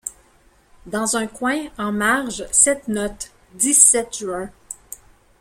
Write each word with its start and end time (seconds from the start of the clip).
Dans 0.87 1.15
un 1.15 1.27
coin, 1.27 1.67
en 1.77 1.91
marge, 1.91 2.43
cette 2.51 2.87
note: 2.87 3.31
dix-sept 3.53 4.17
juin. 4.17 4.49